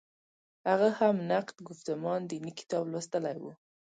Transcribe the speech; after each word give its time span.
هغه 0.69 0.89
هم 0.99 1.15
نقد 1.31 1.55
ګفتمان 1.67 2.19
دیني 2.29 2.51
کتاب 2.59 2.83
لوستلی 2.91 3.37
و. 3.43 3.45